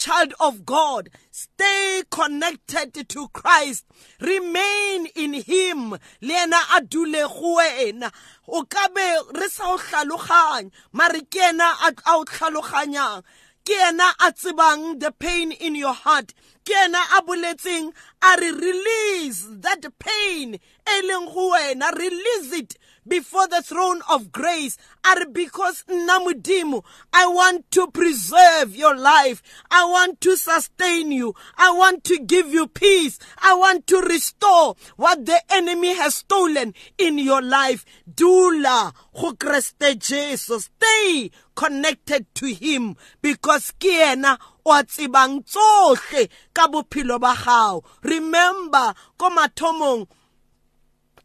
child 0.02 0.34
of 0.40 0.64
God, 0.66 1.10
stay 1.30 2.02
connected 2.10 3.08
to 3.08 3.28
Christ. 3.28 3.84
Remain 4.20 5.06
in 5.14 5.34
Him. 5.34 5.96
Lena 6.20 6.56
adule 6.74 7.28
guena. 7.28 8.12
O 8.48 8.64
ka 8.64 8.88
be 8.94 9.38
re 9.38 9.48
sa 9.48 9.74
o 9.74 9.78
tlhaloganya, 9.78 10.70
mare 10.92 11.20
ke 11.30 11.40
ena 11.50 11.74
a 11.86 11.92
o 12.08 12.24
tlhaloganyang. 12.24 13.22
Ke 13.64 13.78
ena 13.88 14.10
a 14.26 14.32
tsebang 14.32 14.98
the 14.98 15.12
pain 15.12 15.52
in 15.52 15.76
your 15.76 15.94
heart. 15.94 16.34
Ke 16.66 16.74
ena 16.84 16.98
a 17.16 17.22
boletseng 17.22 17.92
a 18.20 18.36
re 18.40 18.50
release 18.50 19.46
that 19.50 19.86
pain. 20.00 20.54
E 20.54 21.02
leng 21.06 21.32
go 21.32 21.52
wena. 21.54 21.92
Release 21.96 22.52
it 22.52 22.78
before 23.06 23.46
the 23.46 23.62
throne 23.62 24.02
of 24.10 24.32
grace. 24.32 24.76
Are 25.04 25.26
because 25.26 25.84
namudimu 25.88 26.82
i 27.12 27.26
want 27.26 27.70
to 27.70 27.88
preserve 27.92 28.74
your 28.74 28.96
life. 28.96 29.42
I 29.70 29.84
want 29.84 30.20
to 30.22 30.36
sustain 30.36 31.12
you. 31.12 31.34
I 31.56 31.70
want 31.72 32.02
to 32.04 32.18
give 32.18 32.48
you 32.52 32.66
peace. 32.66 33.20
I 33.38 33.54
want 33.54 33.86
to 33.88 34.00
restore 34.00 34.74
what 34.96 35.24
the 35.26 35.40
enemy 35.50 35.94
has 35.94 36.16
stolen 36.16 36.74
in 36.98 37.18
your 37.18 37.42
life. 37.42 37.84
Dula 38.12 38.92
go 39.14 39.32
kreste 39.34 39.98
jesu. 39.98 40.58
Stay 40.58 41.30
connected 41.54 42.26
to 42.34 42.46
him 42.46 42.96
because 43.20 43.72
ke 43.78 43.92
yena 44.00 44.38
o 44.64 44.72
a 44.72 44.82
tsebang 44.84 45.44
tsohle 45.44 46.28
ka 46.54 46.68
bophelo 46.68 47.20
ba 47.20 47.34
gago 47.34 47.84
remember 48.02 48.94
ko 49.18 49.30
mathomong 49.30 50.06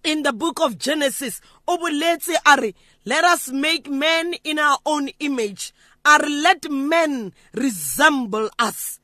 in 0.03 0.23
the 0.23 0.31
book 0.33 0.59
of 0.61 0.77
Genesis 0.77 1.41
o 1.67 1.77
boletse 1.77 2.35
a 2.45 2.61
re 2.61 2.73
let 3.05 3.23
us 3.23 3.49
make 3.49 3.89
man 3.89 4.33
in 4.43 4.59
our 4.59 4.77
own 4.85 5.09
image 5.19 5.73
a 6.07 6.17
re 6.23 6.29
let 6.29 6.71
men 6.71 7.33
resemble 7.53 8.49
us. 8.59 8.99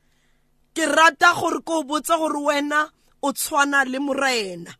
Ke 0.74 0.88
rata 0.88 1.32
gore 1.36 1.60
ko 1.60 1.82
botse 1.84 2.16
gore 2.16 2.40
wena 2.48 2.88
o 3.22 3.32
tshwana 3.32 3.84
le 3.86 3.98
morena. 4.00 4.72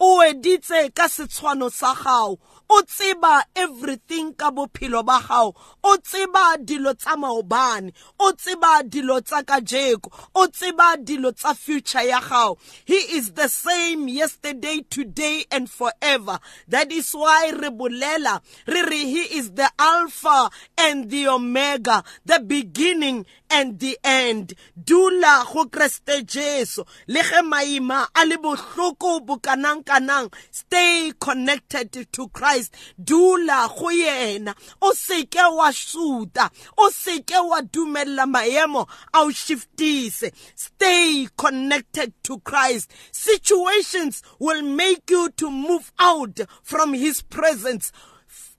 O 0.00 0.22
editse 0.24 0.94
ka 0.94 1.04
setshwano 1.08 1.70
sa 1.70 1.94
gago 1.94 2.38
o 2.68 2.82
tseba 2.82 3.42
everything 3.54 4.34
ka 4.34 4.50
bophelo 4.50 5.04
ba 5.04 5.20
gago 5.20 5.54
o 5.84 5.96
tseba 5.98 6.56
dilo 6.58 6.94
tsa 6.94 7.16
maobane. 7.16 7.92
O 8.18 8.32
tseba 8.32 8.82
dilo 8.82 9.20
tsa 9.24 9.42
kajeko. 9.42 10.10
O 10.34 10.46
tseba 10.48 10.96
dilo 10.96 11.32
tsa 11.32 11.54
future 11.54 12.06
ya 12.06 12.20
gago 12.20 12.58
he 12.84 12.94
is 12.94 13.32
the 13.32 13.48
same 13.48 14.08
yesterday 14.08 14.84
today 14.90 15.44
and 15.50 15.70
forever. 15.70 16.38
That 16.68 16.90
is 16.92 17.12
why 17.12 17.50
re 17.50 17.70
bolela 17.70 18.40
re 18.66 18.82
re 18.82 19.04
he 19.04 19.38
is 19.38 19.52
the 19.52 19.70
alpha 19.78 20.50
and 20.78 21.10
the 21.10 21.28
omega 21.28 22.02
the 22.24 22.40
beginning 22.40 23.26
and 23.48 23.78
the 23.78 23.98
end. 24.02 24.54
Dula 24.82 25.46
go 25.52 25.66
kreste 25.66 26.26
jesu. 26.26 26.82
Le 27.06 27.22
ge 27.22 27.42
maima 27.42 28.08
a 28.14 28.26
le 28.26 28.36
bohloko 28.38 29.24
bokanang-kanang 29.24 30.32
stay 30.50 31.12
connected 31.20 31.92
to 32.12 32.28
christ 32.28 32.55
dula 33.02 33.68
go 33.68 33.88
yena. 33.90 34.54
O 34.82 34.92
seke 34.92 35.56
wa 35.56 35.70
suta 35.70 36.50
o 36.78 36.90
seke 36.90 37.38
wa 37.48 37.60
dumella 37.60 38.26
maemo 38.26 38.88
a 39.14 39.20
o 39.20 39.28
shiftise. 39.28 40.32
Stay 40.54 41.28
connected 41.36 42.12
to 42.24 42.40
christ. 42.40 42.92
Situations 43.12 44.22
will 44.38 44.62
make 44.62 45.10
you 45.10 45.30
to 45.30 45.50
move 45.50 45.92
out 45.98 46.40
from 46.62 46.94
his 46.94 47.22
presence 47.22 47.92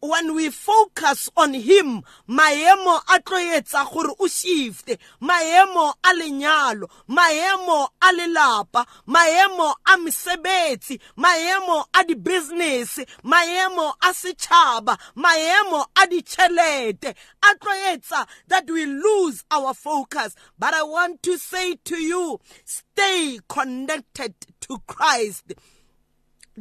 when 0.08 0.36
we 0.36 0.50
focus 0.50 1.30
on 1.36 1.54
him 1.54 2.02
maemo 2.30 3.02
a 3.14 3.20
tlo 3.20 3.40
etsa 3.58 3.86
gore 3.92 4.14
o 4.20 4.28
shifte 4.28 4.98
maemo 5.22 5.94
a 6.04 6.14
lenyalo 6.14 6.90
maemo 7.10 7.90
a 8.02 8.14
lelapa 8.14 8.86
maemo 9.08 9.74
a 9.86 9.98
mesebetsi 9.98 11.00
maemo 11.18 11.86
a 11.94 12.04
di-business 12.04 13.00
maemo 13.24 13.94
a 14.02 14.14
setšhaba 14.14 14.98
maemo 15.16 15.86
a 15.96 16.08
ditšhelete. 16.08 17.16
A 17.44 17.56
tlo 17.56 18.26
that 18.48 18.70
we 18.70 18.86
lose 18.86 19.44
our 19.52 19.74
focus. 19.74 20.36
But 20.58 20.74
i 20.74 20.84
want 20.84 21.24
to 21.24 21.38
say 21.38 21.76
to 21.76 21.98
you 21.98 22.40
stay 22.66 23.40
connected 23.48 24.36
to 24.62 24.82
christ. 24.88 25.54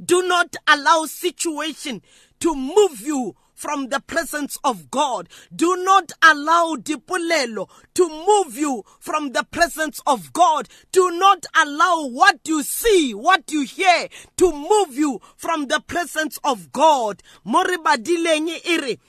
Do 0.03 0.29
not 0.29 0.57
allow 0.69 1.07
situation 1.07 2.03
to 2.41 2.55
move 2.55 3.01
you 3.01 3.37
from 3.55 3.89
the 3.89 4.01
presence 4.01 4.59
of 4.63 4.91
God. 4.91 5.29
Do 5.55 5.83
not 5.83 6.13
allow 6.23 6.77
dipolelo 6.77 7.69
to 7.95 8.09
move 8.09 8.57
you 8.57 8.85
from 9.01 9.33
the 9.33 9.45
presence 9.45 10.01
of 10.07 10.33
God. 10.33 10.69
Do 10.93 11.11
not 11.13 11.47
allow 11.55 12.07
what 12.07 12.41
you 12.45 12.63
see, 12.63 13.15
what 13.15 13.51
you 13.51 13.63
hear 13.63 14.09
to 14.37 14.53
move 14.53 14.95
you 14.95 15.21
from 15.37 15.67
the 15.67 15.81
presence 15.81 16.39
of 16.45 16.71
God. 16.71 17.23
Moribadileng 17.47 18.49
iri. 18.67 19.01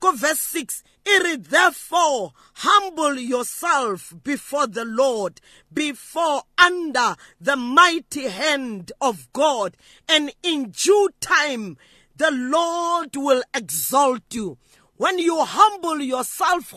Go 0.00 0.12
verse 0.12 0.40
6 0.40 0.84
it 1.10 1.44
therefore 1.44 2.32
humble 2.56 3.18
yourself 3.18 4.12
before 4.22 4.66
the 4.66 4.84
Lord, 4.84 5.40
before 5.72 6.42
under 6.58 7.16
the 7.40 7.56
mighty 7.56 8.28
hand 8.28 8.92
of 9.00 9.32
God, 9.32 9.76
and 10.06 10.34
in 10.42 10.70
due 10.70 11.08
time 11.20 11.78
the 12.18 12.30
Lord 12.32 13.16
will 13.16 13.42
exalt 13.54 14.22
you. 14.32 14.58
When 14.96 15.18
you 15.20 15.44
humble 15.44 16.00
yourself, 16.00 16.74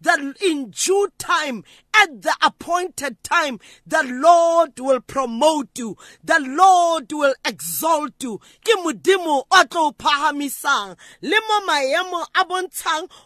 then 0.00 0.34
in 0.42 0.70
due 0.70 1.08
time 1.18 1.64
at 2.02 2.22
the 2.22 2.34
appointed 2.42 3.22
time 3.22 3.58
the 3.86 4.02
lord 4.04 4.78
will 4.78 5.00
promote 5.00 5.78
you. 5.78 5.96
The 6.22 6.40
lord 6.40 7.12
will 7.12 7.34
exalt 7.44 8.22
you. 8.22 8.40
Ke 8.64 8.76
modimo 8.82 9.44
o 9.50 9.64
tlo 9.64 9.94
phahamisang. 9.96 10.96
Maemo 11.22 12.26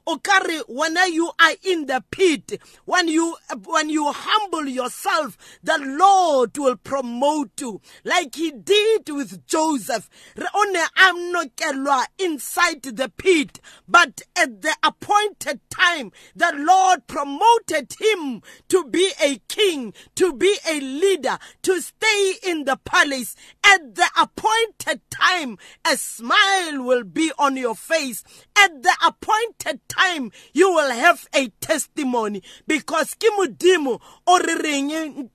o 0.07 0.65
when 0.69 0.97
you 1.13 1.31
are 1.41 1.55
in 1.65 1.87
the 1.87 2.03
pit 2.11 2.61
when 2.85 3.09
you 3.09 3.37
when 3.65 3.89
you 3.89 4.13
humble 4.13 4.67
yourself 4.69 5.37
the 5.63 5.79
lord 5.79 6.57
will 6.59 6.77
promote 6.77 7.61
you. 7.61 7.81
Like 8.05 8.35
he 8.35 8.51
did 8.51 9.09
with 9.09 9.47
joseph. 9.47 10.09
Re 10.37 10.47
o 10.55 12.05
inside 12.19 12.83
the 12.83 13.11
pit 13.17 13.61
but 13.87 14.23
at 14.37 14.63
the 14.63 14.75
appointed 14.83 15.61
time 15.71 16.13
the 16.35 16.53
lord 16.57 17.07
promoted 17.07 17.93
him 18.01 18.43
to 18.69 18.85
be 18.85 19.11
a 19.23 19.39
king 19.49 19.93
to 20.15 20.33
be 20.33 20.57
a 20.69 20.81
leader 20.81 21.39
to 21.63 21.81
stay 21.81 22.35
in 22.45 22.65
the 22.65 22.77
palace. 22.85 23.37
At 23.65 23.95
the 23.95 24.09
appointed 24.21 25.01
time 25.11 25.59
a 25.85 25.97
smile 25.97 26.83
will 26.83 27.05
be 27.05 27.33
on 27.39 27.57
your 27.57 27.75
face. 27.75 28.25
At 28.57 28.83
the 28.83 28.95
appointed 29.07 29.81
time 29.89 30.33
you 30.53 30.71
will 30.71 30.91
have 30.91 31.29
a 31.35 31.49
testimony. 31.61 32.43
Because 32.67 33.15
ke 33.15 33.31
modimo 33.39 34.01
o 34.27 34.39
re 34.39 34.55
reng 34.55 35.31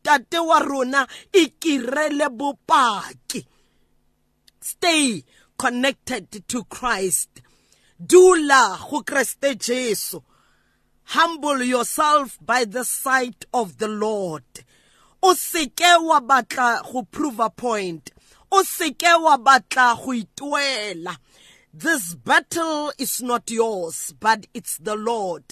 ikirele 1.33 2.33
stay 4.61 5.23
connected 5.57 6.47
to 6.47 6.63
Christ. 6.65 7.29
Dula 8.05 8.79
go 8.89 9.01
Kriste 9.01 9.57
Jesu 9.57 10.21
humble 11.05 11.61
yourself 11.61 12.37
by 12.41 12.65
the 12.65 12.83
sight 12.83 13.45
of 13.53 13.77
the 13.77 13.87
Lord. 13.87 14.43
O 15.21 15.33
seke 15.33 16.01
wa 16.01 16.19
batla 16.19 16.91
go 16.91 17.03
prove 17.03 17.39
a 17.39 17.49
point? 17.49 18.11
O 18.51 18.63
seke 18.63 19.21
wa 19.21 19.37
batla 19.37 19.95
go 19.95 20.11
ituela? 20.11 21.17
This 21.73 22.13
battle 22.13 22.91
is 22.97 23.21
not 23.21 23.49
yours 23.49 24.13
but 24.19 24.45
it's 24.53 24.77
the 24.77 24.95
Lord 24.95 25.43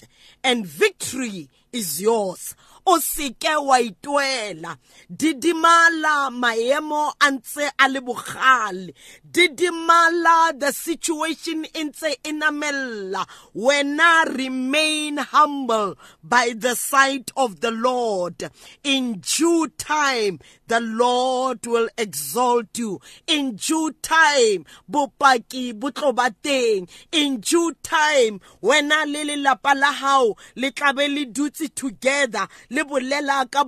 and 0.44 0.64
victory 0.64 1.48
is 1.72 2.00
yours 2.00 2.54
o 2.86 2.98
seke 2.98 3.56
wa 3.56 3.80
ituela 3.80 4.76
didimala 5.08 6.30
maemo 6.30 7.12
a 7.20 7.30
ntse 7.30 7.70
a 7.78 7.88
le 7.88 8.00
bogale. 8.00 8.94
Didimala 9.24 10.58
the 10.58 10.72
situation 10.72 11.64
e 11.64 11.84
ntse 11.84 12.16
e 12.24 12.32
namella. 12.32 13.26
Wena 13.54 14.24
remain 14.36 15.18
humble 15.18 15.96
by 16.22 16.54
the 16.56 16.74
sight 16.74 17.30
of 17.36 17.60
the 17.60 17.70
lord. 17.70 18.50
In 18.84 19.20
due 19.20 19.68
time 19.78 20.40
the 20.72 20.80
lord 20.80 21.66
will 21.66 21.86
exalt 21.98 22.78
you. 22.78 22.98
In 23.26 23.56
due 23.56 23.92
time 24.00 24.64
bopaki 24.90 25.78
bo 25.78 25.90
tlo 25.90 26.14
ba 26.14 26.30
teng. 26.42 26.88
In 27.12 27.40
due 27.40 27.74
time 27.82 28.40
wena 28.62 29.04
le 29.04 29.22
lelapa 29.28 29.78
la 29.78 29.92
hao 29.92 30.34
le 30.56 30.70
tlabe 30.70 31.04
le 31.14 31.26
together 31.68 32.48
le 32.70 32.84
bolela 32.84 33.44
ka 33.50 33.62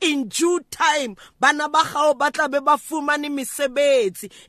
in 0.00 0.28
due 0.28 0.60
time 0.68 1.16
bana 1.38 1.68
ba 1.68 1.84
gago 1.84 2.18
ba 2.18 2.30
tlabe 2.32 2.64
ba 2.64 2.76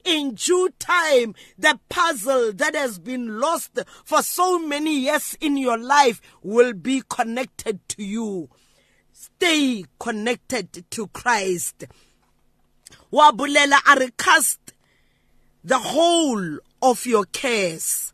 in 0.04 0.34
due 0.34 0.70
time 0.80 1.36
the 1.60 1.80
puzzle 1.90 2.54
that 2.54 2.74
has 2.74 2.98
been 2.98 3.40
lost 3.40 3.78
for 4.04 4.24
so 4.24 4.58
many 4.58 4.98
years 5.02 5.38
in 5.42 5.58
your 5.58 5.78
life 5.78 6.20
will 6.42 6.74
be 6.74 7.04
connected 7.08 7.88
to 7.88 8.04
you 8.04 8.50
stay 9.18 9.84
connected 9.98 10.86
to 10.92 11.08
Christ. 11.08 11.86
Wa 13.10 13.32
bulela 13.32 13.80
a 13.88 14.00
re 14.00 14.10
cast 14.16 14.60
the 15.64 15.80
whole 15.80 16.60
of 16.84 17.06
your 17.06 17.26
cares 17.26 18.14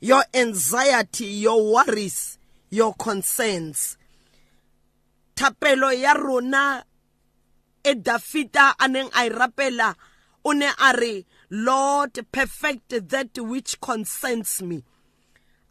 your 0.00 0.24
anxiety 0.34 1.26
your 1.26 1.72
worries 1.72 2.38
your 2.70 2.92
concerns. 2.94 3.96
Thapelo 5.36 5.92
ya 5.92 6.12
rona 6.14 6.84
e 7.84 7.94
dafita 7.94 8.74
a 8.80 8.88
neng 8.88 9.10
a 9.14 9.26
e 9.26 9.30
rapela 9.30 9.94
o 10.44 10.52
ne 10.52 10.66
a 10.76 11.24
lord 11.50 12.18
perfect 12.32 13.08
that 13.08 13.38
which 13.38 13.80
concerns 13.80 14.60
me. 14.60 14.82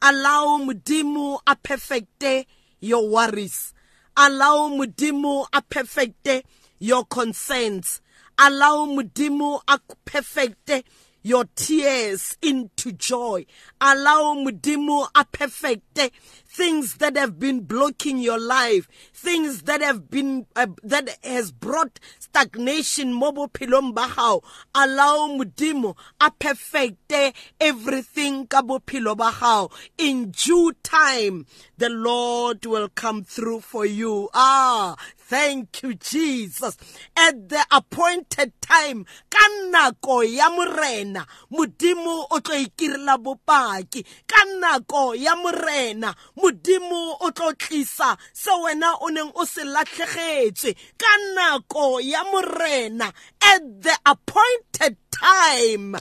Allow 0.02 0.60
modimo 0.64 1.40
a 1.46 1.56
perfecte 1.58 2.46
your 2.80 3.10
worries 3.10 3.75
allow 4.18 4.70
modimo 4.70 5.46
a 5.54 5.62
perfecte 5.62 6.44
your 6.80 7.06
concerns 7.06 8.02
allow 8.38 8.86
modimo 8.86 9.62
a 9.68 9.80
perfecte 10.06 10.84
your 11.26 11.46
tears 11.56 12.38
into 12.44 12.92
joy. 12.92 13.44
Allow 13.82 14.36
modimo 14.36 15.08
a 15.16 15.26
perfecte 15.26 16.12
things 16.46 16.98
that 16.98 17.18
have 17.18 17.40
been 17.40 17.62
blocking 17.62 18.18
your 18.20 18.40
life 18.40 18.88
things 19.14 19.64
that 19.64 19.82
have 19.82 20.10
been 20.10 20.46
uh, 20.56 20.68
that 20.84 21.10
has 21.22 21.52
brought 21.52 22.00
stagnation 22.18 23.12
mo 23.12 23.34
bophelong 23.34 23.94
ba 23.94 24.08
gago 24.08 24.42
allow 24.74 25.28
modimo 25.36 25.98
a 26.22 26.32
perfecte 26.32 27.34
everything 27.60 28.48
ka 28.48 28.62
bophelo 28.62 29.18
ba 29.18 29.32
gago 29.32 29.70
in 29.98 30.32
due 30.32 30.72
time 30.82 31.46
the 31.78 31.90
lord 31.90 32.66
will 32.66 32.88
come 32.88 33.22
through 33.24 33.60
for 33.60 33.86
you. 33.86 34.30
Ah 34.34 34.96
thank 35.30 35.82
you 35.84 35.94
jesus. 35.96 36.78
At 37.18 37.50
the 37.50 37.66
appointed 37.72 38.54
time 38.62 39.06
ka 39.30 39.44
nako 39.72 40.24
ya 40.24 40.50
morena 40.50 41.26
modimo 41.52 42.26
o 42.32 42.40
tlo 42.40 42.56
ikirela 42.66 43.18
bopaki. 43.18 44.06
Ka 44.28 44.44
nako 44.60 45.16
ya 45.16 45.36
morena 45.36 46.16
modimo 46.38 47.18
o 47.22 47.32
tlo 47.32 47.54
tlisa 47.54 48.18
se 48.34 48.52
wena 48.52 48.96
o 49.02 49.08
neng 49.10 49.32
o 49.36 49.46
se 49.46 49.64
latlhegetswe. 49.64 50.76
Ka 50.98 51.12
nako 51.36 52.00
ya 52.02 52.24
morena 52.24 53.12
at 53.42 53.82
the 53.82 53.98
appointed 54.06 54.98
time 55.12 55.96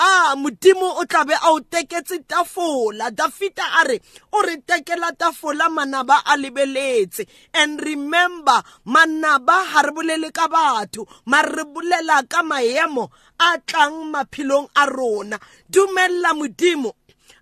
a 0.00 0.34
modimo 0.34 0.96
o 0.98 1.04
tlabe 1.04 1.34
a 1.34 1.52
o 1.52 1.60
teketse 1.60 2.24
tafola. 2.26 3.10
Dafita 3.10 3.62
a 3.80 3.84
re 3.84 4.00
o 4.32 4.40
re 4.42 4.56
tekela 4.66 5.12
tafola 5.12 5.68
manaba 5.68 6.22
a 6.24 6.36
lebeletse. 6.36 7.26
And 7.52 7.80
remember 7.82 8.62
manaba 8.86 9.64
ha 9.72 9.82
re 9.82 9.92
bolele 9.92 10.32
ka 10.32 10.48
batho 10.48 11.06
ma 11.26 11.42
re 11.42 11.64
bolela 11.64 12.26
ka 12.28 12.42
maemo 12.42 13.10
a 13.38 13.58
tlang 13.66 14.10
maphelong 14.10 14.68
a 14.74 14.86
rona. 14.86 15.38
Dumella 15.70 16.32
modimo 16.32 16.94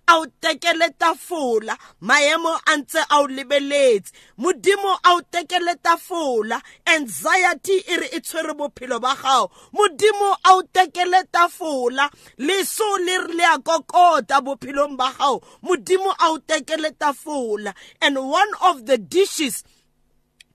a 0.09 0.17
o 0.17 0.25
tekele 0.41 0.89
tafola 0.97 1.77
maemo 2.01 2.49
a 2.65 2.77
ntse 2.77 2.99
a 3.09 3.21
o 3.21 3.27
lebeletse 3.27 4.11
modimo 4.37 4.97
a 5.03 5.13
o 5.13 5.21
tekele 5.21 5.75
tafola 5.75 6.61
anxiety 6.85 7.77
e 7.87 7.97
re 7.97 8.07
e 8.17 8.19
tshwere 8.19 8.53
bophelo 8.53 8.99
ba 8.99 9.13
gago. 9.15 9.51
Modimo 9.73 10.33
a 10.43 10.55
o 10.55 10.63
tekele 10.63 11.23
tafola 11.31 12.09
leso 12.39 12.97
le 13.05 13.17
re 13.27 13.33
le 13.33 13.43
a 13.43 13.57
kokota 13.59 14.41
bophelong 14.41 14.97
ba 14.97 15.13
gago. 15.17 15.43
Modimo 15.61 16.09
a 16.17 16.31
o 16.31 16.39
tekele 16.39 16.91
tafola 16.97 17.73
and 18.01 18.17
one 18.17 18.51
of 18.63 18.85
the 18.85 18.97
dishes 18.97 19.63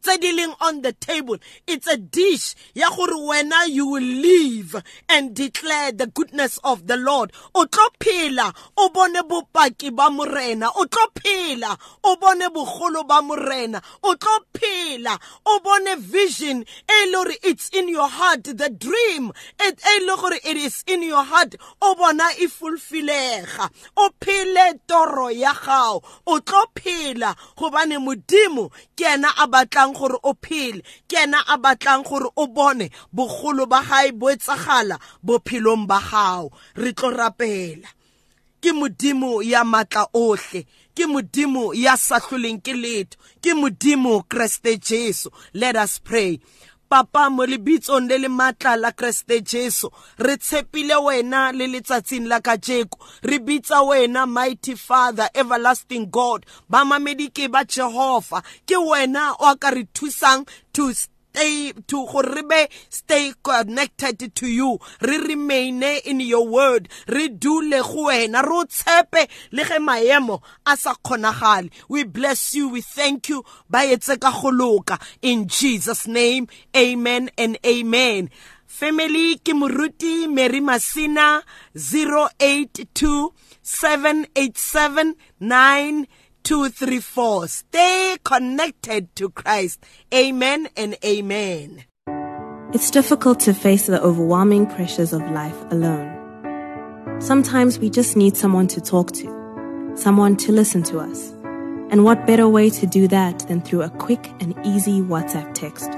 tse 0.04 0.18
di 0.20 0.32
leng 0.36 0.54
on 0.60 0.82
the 0.82 0.92
table 0.92 1.38
it's 1.66 1.86
a 1.88 1.96
dish 1.96 2.54
ya 2.74 2.90
gore 2.90 3.16
wena 3.28 3.64
you 3.66 3.86
will 3.86 4.02
live 4.02 4.76
and 5.08 5.34
declare 5.34 5.92
the 5.92 6.06
goodness 6.06 6.58
of 6.62 6.86
the 6.86 6.96
lord. 6.96 7.32
O 7.54 7.64
tlo 7.64 7.88
phela 7.98 8.52
o 8.76 8.88
bone 8.90 9.22
bopaki 9.28 9.94
ba 9.94 10.10
morena 10.10 10.68
o 10.76 10.84
tlo 10.84 11.06
phela 11.16 11.76
o 12.04 12.16
bone 12.16 12.48
bogolo 12.52 13.06
ba 13.06 13.22
morena 13.22 13.80
o 14.02 14.14
tlo 14.14 14.38
phela 14.52 15.18
o 15.46 15.60
bone 15.60 15.96
vision 15.98 16.60
e 16.62 17.06
le 17.06 17.24
gore 17.24 17.36
it's 17.42 17.70
in 17.70 17.88
your 17.88 18.08
heart 18.08 18.44
the 18.44 18.68
dream 18.68 19.32
e 19.60 20.04
le 20.04 20.16
gore 20.16 20.38
it 20.44 20.56
is 20.56 20.84
in 20.86 21.02
your 21.02 21.24
heart 21.24 21.56
o 21.80 21.94
bona 21.94 22.24
e 22.38 22.46
fulfilega 22.48 23.70
o 23.96 24.10
phele 24.20 24.80
toro 24.86 25.28
ya 25.30 25.52
gago 25.54 26.02
o 26.26 26.40
tlo 26.40 26.64
phela 26.74 27.34
gobane 27.56 27.98
modimo 27.98 28.70
ke 28.96 29.04
ena 29.14 29.32
a 29.38 29.46
batlang 29.46 29.93
gore 29.94 30.18
o 30.22 30.34
phele. 30.34 30.82
Ke 31.08 31.22
ena 31.24 31.40
a 31.46 31.56
batlang 31.58 32.04
gore 32.04 32.28
o 32.36 32.46
bone 32.46 32.90
bogolo 33.14 33.66
ba 33.66 33.80
gae 33.88 34.12
bo 34.12 34.30
etsagala 34.34 34.98
bophelong 35.22 35.86
ba 35.86 35.98
gago 36.10 36.52
re 36.76 36.92
tlo 36.92 37.10
rapela. 37.10 37.88
Ke 38.60 38.72
modimo 38.72 39.42
ya 39.42 39.64
matla 39.64 40.08
ohle. 40.12 40.66
Ke 40.94 41.06
modimo 41.06 41.74
ya 41.74 41.96
sa 41.96 42.18
hloleng 42.18 42.60
ke 42.62 42.72
letho. 42.72 43.18
Ke 43.42 43.54
modimo 43.54 44.22
kreste 44.28 44.78
jesu. 44.78 45.30
Let 45.52 45.76
us 45.76 45.98
pray 45.98 46.40
papa 46.88 47.30
mo 47.30 47.46
lebitsong 47.46 48.08
le 48.08 48.18
le 48.18 48.28
matla 48.28 48.76
la 48.76 48.92
kreste 48.92 49.40
jesu. 49.40 49.88
Re 50.18 50.36
tshepile 50.36 50.96
wena 51.06 51.52
le 51.52 51.66
letsatsing 51.66 52.26
la 52.26 52.40
kajeko. 52.40 52.98
Re 53.22 53.38
bitsa 53.38 53.82
wena 53.82 54.26
mighty 54.26 54.74
father 54.74 55.28
everlasting 55.34 56.10
god. 56.10 56.46
Ba 56.68 56.84
mamedi 56.84 57.30
ke 57.30 57.50
ba 57.50 57.64
jehova. 57.64 58.42
Ke 58.66 58.76
wena 58.78 59.34
o 59.40 59.56
ka 59.56 59.70
re 59.70 59.84
thusang 59.94 60.46
to 60.72 60.92
stay 61.34 61.72
to 61.86 62.06
go 62.06 62.22
re 62.22 62.42
be 62.42 62.66
stay 62.88 63.32
connected 63.42 64.34
to 64.34 64.46
you. 64.46 64.78
Re 65.00 65.18
remain 65.18 65.82
in 65.82 66.20
your 66.20 66.46
word. 66.46 66.88
Re 67.08 67.28
dule 67.28 67.70
go 67.82 68.06
wena. 68.06 68.42
Re 68.42 68.52
o 68.52 68.64
tshepe 68.64 69.28
le 69.52 69.64
ge 69.64 69.78
maemo 69.78 70.40
a 70.66 70.76
sa 70.76 70.94
kgonagale. 70.94 71.70
We 71.88 72.04
bless 72.04 72.54
you. 72.54 72.68
We 72.68 72.80
thank 72.82 73.28
you. 73.28 73.44
Ba 73.68 73.78
etse 73.78 74.20
ka 74.20 74.30
go 74.30 74.50
loka. 74.50 75.00
In 75.22 75.48
jesus 75.48 76.06
name 76.06 76.46
amen 76.76 77.30
and 77.36 77.58
amen. 77.66 78.30
Family 78.66 79.36
ke 79.38 79.52
moruti 79.54 80.28
mary 80.28 80.60
masina 80.60 81.42
082 81.74 83.32
787 83.62 85.14
9 85.40 86.06
234. 86.44 87.48
Stay 87.48 88.16
connected 88.22 89.14
to 89.16 89.30
Christ. 89.30 89.82
Amen 90.12 90.68
and 90.76 90.96
amen. 91.02 91.84
It's 92.74 92.90
difficult 92.90 93.40
to 93.40 93.54
face 93.54 93.86
the 93.86 94.02
overwhelming 94.02 94.66
pressures 94.66 95.14
of 95.14 95.22
life 95.30 95.56
alone. 95.70 96.10
Sometimes 97.20 97.78
we 97.78 97.88
just 97.88 98.14
need 98.14 98.36
someone 98.36 98.66
to 98.68 98.80
talk 98.80 99.12
to, 99.12 99.92
someone 99.96 100.36
to 100.36 100.52
listen 100.52 100.82
to 100.82 100.98
us. 100.98 101.30
And 101.90 102.04
what 102.04 102.26
better 102.26 102.48
way 102.48 102.68
to 102.70 102.86
do 102.86 103.08
that 103.08 103.38
than 103.48 103.62
through 103.62 103.82
a 103.82 103.90
quick 103.90 104.26
and 104.40 104.54
easy 104.66 105.00
WhatsApp 105.00 105.54
text? 105.54 105.90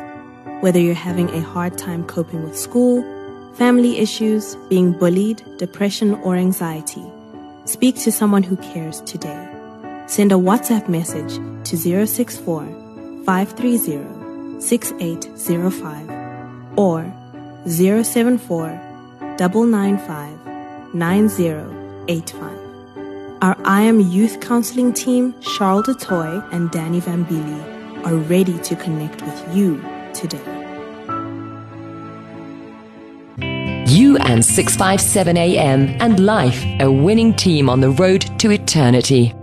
Whether 0.62 0.78
you're 0.78 0.94
having 0.94 1.28
a 1.30 1.40
hard 1.40 1.76
time 1.76 2.06
coping 2.06 2.44
with 2.44 2.56
school, 2.56 3.02
family 3.54 3.98
issues, 3.98 4.54
being 4.68 4.92
bullied, 4.92 5.42
depression, 5.58 6.14
or 6.22 6.36
anxiety, 6.36 7.04
speak 7.64 7.96
to 8.00 8.12
someone 8.12 8.44
who 8.44 8.56
cares 8.58 9.00
today. 9.02 9.55
Send 10.06 10.30
a 10.30 10.36
WhatsApp 10.36 10.88
message 10.88 11.34
to 11.68 11.76
064 11.76 12.64
530 13.24 14.60
6805 14.60 16.78
or 16.78 17.12
074 17.66 18.68
995 19.38 20.94
9085. 20.94 22.52
Our 23.42 23.56
I 23.64 23.82
Am 23.82 24.00
Youth 24.00 24.40
Counseling 24.40 24.92
team, 24.92 25.34
Charles 25.56 25.86
DeToy 25.86 26.52
and 26.52 26.70
Danny 26.70 27.00
Vambili, 27.00 28.06
are 28.06 28.14
ready 28.14 28.56
to 28.60 28.76
connect 28.76 29.22
with 29.22 29.56
you 29.56 29.82
today. 30.14 30.40
You 33.88 34.18
and 34.18 34.44
657 34.44 35.36
AM 35.36 35.88
and 36.00 36.24
Life, 36.24 36.64
a 36.80 36.88
winning 36.90 37.34
team 37.34 37.68
on 37.68 37.80
the 37.80 37.90
road 37.90 38.20
to 38.38 38.52
eternity. 38.52 39.34